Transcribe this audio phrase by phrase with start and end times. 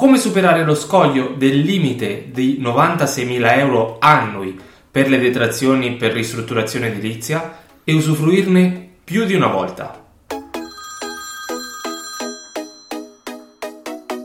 [0.00, 4.58] come superare lo scoglio del limite di 96.000 euro annui
[4.90, 10.02] per le detrazioni per ristrutturazione edilizia e usufruirne più di una volta.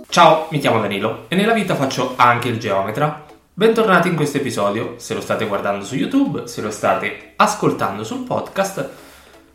[0.07, 3.25] Ciao, mi chiamo Danilo e nella vita faccio anche il geometra.
[3.53, 8.23] Bentornati in questo episodio, se lo state guardando su YouTube, se lo state ascoltando sul
[8.23, 8.89] podcast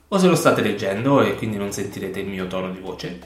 [0.07, 3.21] o se lo state leggendo e quindi non sentirete il mio tono di voce.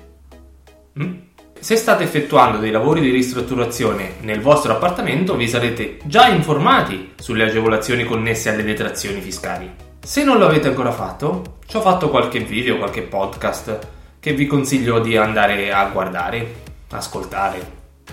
[0.96, 1.33] Mm?
[1.64, 7.44] Se state effettuando dei lavori di ristrutturazione nel vostro appartamento vi sarete già informati sulle
[7.44, 9.70] agevolazioni connesse alle detrazioni fiscali.
[9.98, 13.78] Se non lo avete ancora fatto, ci ho fatto qualche video, qualche podcast
[14.20, 16.54] che vi consiglio di andare a guardare
[16.90, 17.66] ascoltare.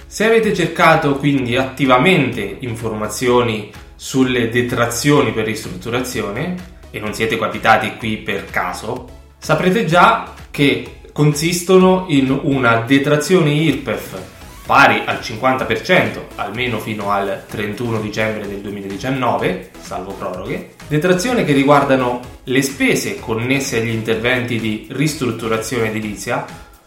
[0.07, 6.55] Se avete cercato quindi attivamente informazioni sulle detrazioni per ristrutturazione
[6.89, 14.19] e non siete capitati qui per caso, saprete già che consistono in una detrazione IRPEF
[14.65, 22.21] pari al 50%, almeno fino al 31 dicembre del 2019, salvo proroghe, detrazioni che riguardano
[22.45, 26.43] le spese connesse agli interventi di ristrutturazione edilizia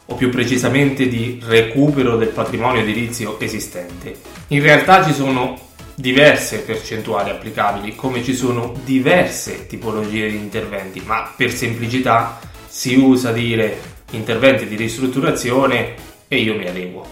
[0.06, 4.16] o più precisamente di recupero del patrimonio edilizio esistente.
[4.48, 5.56] In realtà ci sono
[5.94, 13.30] diverse percentuali applicabili, come ci sono diverse tipologie di interventi, ma per semplicità si usa
[13.30, 15.94] dire interventi di ristrutturazione
[16.28, 17.06] e io mi adeguo.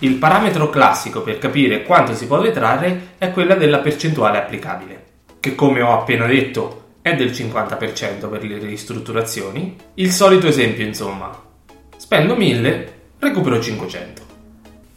[0.00, 5.04] Il parametro classico per capire quanto si può detrarre è quella della percentuale applicabile,
[5.40, 9.76] che come ho appena detto è del 50% per le ristrutturazioni.
[9.94, 11.46] Il solito esempio, insomma,
[11.98, 14.22] Spendo 1000, recupero 500.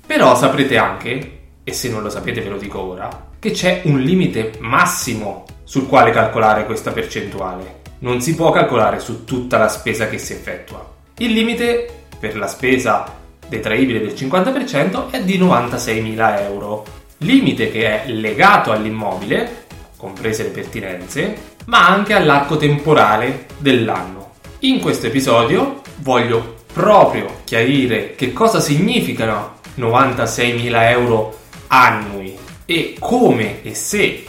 [0.06, 4.00] Però saprete anche, e se non lo sapete ve lo dico ora, che c'è un
[4.02, 7.80] limite massimo sul quale calcolare questa percentuale.
[8.00, 10.91] Non si può calcolare su tutta la spesa che si effettua.
[11.22, 16.84] Il limite per la spesa detraibile del 50% è di 96.000 euro.
[17.20, 19.66] Limite che è legato all'immobile,
[19.98, 24.32] comprese le pertinenze, ma anche all'arco temporale dell'anno.
[24.62, 31.38] In questo episodio voglio proprio chiarire che cosa significano 96.000 euro
[31.68, 34.26] annui e come e se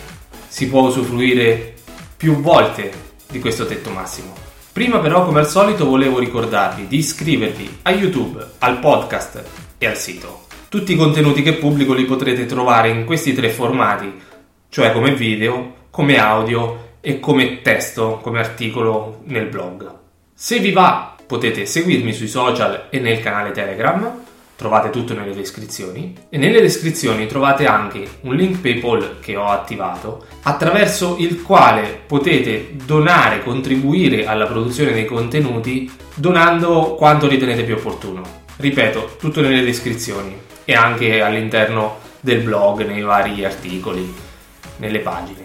[0.47, 1.73] si può usufruire
[2.19, 2.93] più volte
[3.31, 4.43] di questo tetto massimo.
[4.73, 9.45] Prima però, come al solito, volevo ricordarvi di iscrivervi a YouTube, al podcast
[9.79, 10.47] e al sito.
[10.69, 14.13] Tutti i contenuti che pubblico li potrete trovare in questi tre formati,
[14.69, 19.93] cioè come video, come audio e come testo, come articolo nel blog.
[20.35, 24.22] Se vi va Potete seguirmi sui social e nel canale Telegram,
[24.63, 30.25] trovate tutto nelle descrizioni e nelle descrizioni trovate anche un link PayPal che ho attivato
[30.43, 38.23] attraverso il quale potete donare, contribuire alla produzione dei contenuti donando quanto ritenete più opportuno.
[38.57, 44.15] Ripeto, tutto nelle descrizioni e anche all'interno del blog, nei vari articoli,
[44.77, 45.41] nelle pagine.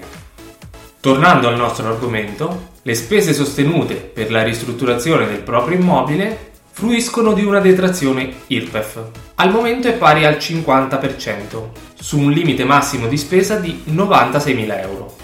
[1.00, 6.47] Tornando al nostro argomento, le spese sostenute per la ristrutturazione del proprio immobile
[6.78, 9.02] fruiscono di una detrazione IRPEF.
[9.34, 15.16] Al momento è pari al 50%, su un limite massimo di spesa di 96.000 euro.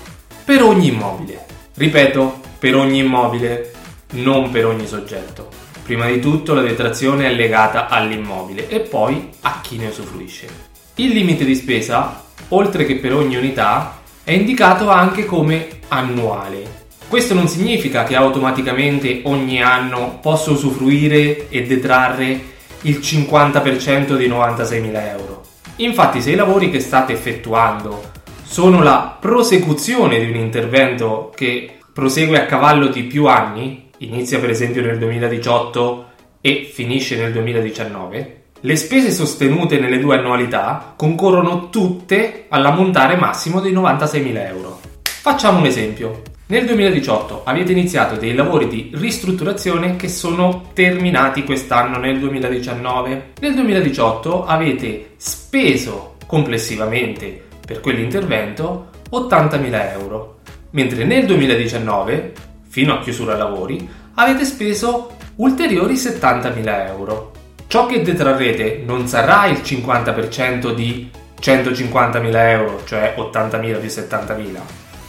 [0.43, 1.45] Per ogni immobile.
[1.75, 3.71] Ripeto, per ogni immobile,
[4.13, 5.49] non per ogni soggetto.
[5.83, 10.47] Prima di tutto la detrazione è legata all'immobile e poi a chi ne usufruisce.
[10.95, 16.82] Il limite di spesa, oltre che per ogni unità, è indicato anche come annuale.
[17.13, 22.41] Questo non significa che automaticamente ogni anno posso usufruire e detrarre
[22.81, 25.43] il 50% di 96.000 euro.
[25.75, 28.01] Infatti se i lavori che state effettuando
[28.41, 34.49] sono la prosecuzione di un intervento che prosegue a cavallo di più anni, inizia per
[34.49, 36.05] esempio nel 2018
[36.41, 43.71] e finisce nel 2019, le spese sostenute nelle due annualità concorrono tutte all'ammontare massimo dei
[43.71, 44.79] 96.000 euro.
[45.03, 46.32] Facciamo un esempio.
[46.45, 53.31] Nel 2018 avete iniziato dei lavori di ristrutturazione che sono terminati quest'anno nel 2019.
[53.39, 60.39] Nel 2018 avete speso complessivamente per quell'intervento 80.000 euro,
[60.71, 62.33] mentre nel 2019,
[62.67, 67.31] fino a chiusura lavori, avete speso ulteriori 70.000 euro.
[67.67, 71.09] Ciò che detrarrete non sarà il 50% di
[71.39, 74.59] 150.000 euro, cioè 80.000 più 70.000,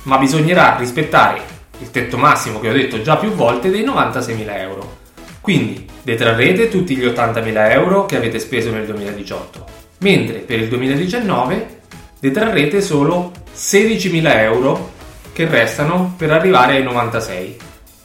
[0.04, 1.42] ma bisognerà rispettare
[1.78, 4.96] il tetto massimo che ho detto già più volte dei 96.000 euro.
[5.40, 9.64] Quindi detrarrete tutti gli 80.000 euro che avete speso nel 2018,
[9.98, 11.80] mentre per il 2019
[12.18, 14.92] detrarrete solo 16.000 euro
[15.32, 17.56] che restano per arrivare ai 96.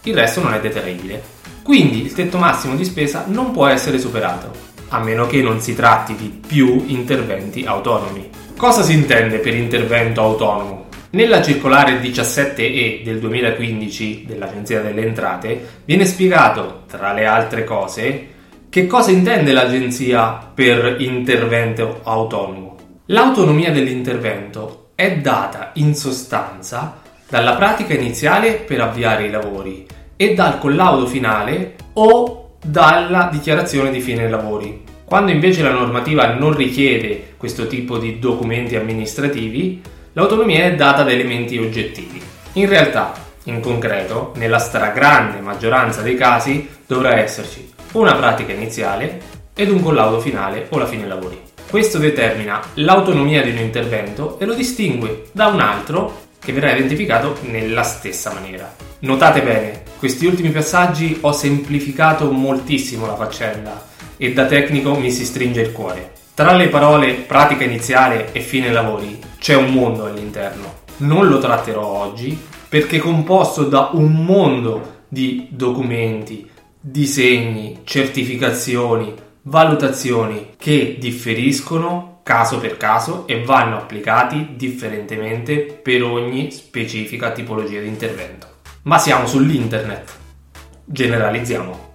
[0.03, 1.37] Il resto non è detraibile.
[1.63, 4.67] Quindi il tetto massimo di spesa non può essere superato.
[4.89, 8.29] a meno che non si tratti di più interventi autonomi.
[8.57, 10.88] Cosa si intende per intervento autonomo?
[11.11, 18.27] Nella circolare 17E del 2015 dell'Agenzia delle Entrate viene spiegato, tra le altre cose,
[18.69, 22.77] che cosa intende l'agenzia per intervento autonomo.
[23.07, 30.59] L'autonomia dell'intervento è data in sostanza dalla pratica iniziale per avviare i lavori e dal
[30.59, 34.83] collaudo finale o dalla dichiarazione di fine lavori.
[35.05, 39.81] Quando invece la normativa non richiede questo tipo di documenti amministrativi,
[40.13, 42.21] l'autonomia è data da elementi oggettivi.
[42.53, 43.13] In realtà,
[43.43, 49.21] in concreto, nella stragrande maggioranza dei casi dovrà esserci una pratica iniziale
[49.53, 51.39] ed un collaudo finale o la fine lavori.
[51.69, 57.37] Questo determina l'autonomia di un intervento e lo distingue da un altro che verrà identificato
[57.41, 58.73] nella stessa maniera.
[58.99, 65.25] Notate bene, questi ultimi passaggi ho semplificato moltissimo la faccenda e da tecnico mi si
[65.25, 66.17] stringe il cuore.
[66.39, 70.83] Tra le parole pratica iniziale e fine lavori c'è un mondo all'interno.
[70.99, 76.49] Non lo tratterò oggi perché è composto da un mondo di documenti,
[76.79, 87.31] disegni, certificazioni, valutazioni che differiscono caso per caso e vanno applicati differentemente per ogni specifica
[87.31, 88.47] tipologia di intervento.
[88.83, 90.13] Ma siamo sull'internet.
[90.85, 91.88] Generalizziamo.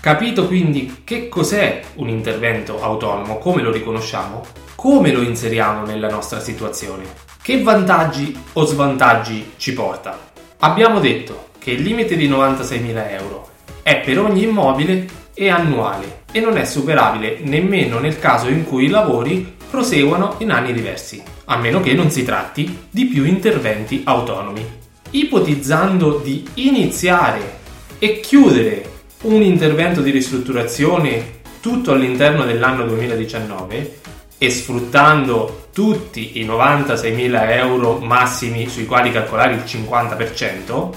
[0.00, 4.44] Capito quindi che cos'è un intervento autonomo, come lo riconosciamo,
[4.76, 7.02] come lo inseriamo nella nostra situazione,
[7.42, 10.30] che vantaggi o svantaggi ci porta.
[10.58, 13.48] Abbiamo detto che il limite di 96.000 euro
[13.82, 18.84] è per ogni immobile e annuale e non è superabile nemmeno nel caso in cui
[18.84, 24.02] i lavori proseguano in anni diversi, a meno che non si tratti di più interventi
[24.04, 24.64] autonomi.
[25.10, 27.58] Ipotizzando di iniziare
[27.98, 33.98] e chiudere un intervento di ristrutturazione tutto all'interno dell'anno 2019
[34.38, 40.90] e sfruttando tutti i 96.000 euro massimi sui quali calcolare il 50%,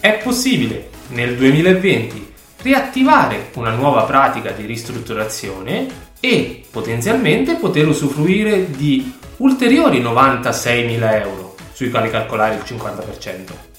[0.00, 2.32] è possibile nel 2020
[2.62, 5.86] riattivare una nuova pratica di ristrutturazione
[6.18, 13.75] e potenzialmente poter usufruire di ulteriori 96.000 euro sui quali calcolare il 50%.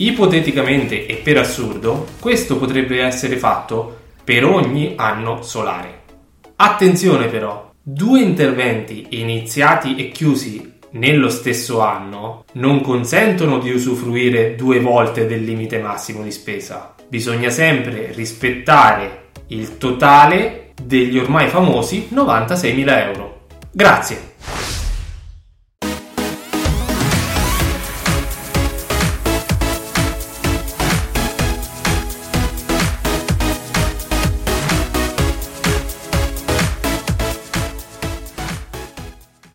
[0.00, 5.98] Ipoteticamente e per assurdo, questo potrebbe essere fatto per ogni anno solare.
[6.56, 14.80] Attenzione però, due interventi iniziati e chiusi nello stesso anno non consentono di usufruire due
[14.80, 16.94] volte del limite massimo di spesa.
[17.06, 23.40] Bisogna sempre rispettare il totale degli ormai famosi 96.000 euro.
[23.70, 24.29] Grazie!